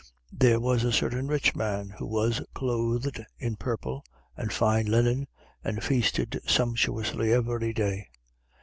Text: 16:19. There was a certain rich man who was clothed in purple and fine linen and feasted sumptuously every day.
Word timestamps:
16:19. 0.33 0.39
There 0.39 0.59
was 0.59 0.83
a 0.83 0.91
certain 0.91 1.27
rich 1.27 1.55
man 1.55 1.93
who 1.99 2.07
was 2.07 2.41
clothed 2.55 3.23
in 3.37 3.55
purple 3.55 4.03
and 4.35 4.51
fine 4.51 4.87
linen 4.87 5.27
and 5.63 5.83
feasted 5.83 6.41
sumptuously 6.43 7.31
every 7.31 7.71
day. 7.71 8.07